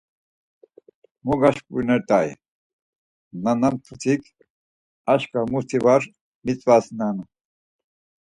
[1.25, 2.27] Mo gaşǩurinert̆ay,
[3.43, 4.23] nana mtutik
[5.11, 6.03] aşǩva muti var
[6.45, 7.17] mitzvanen.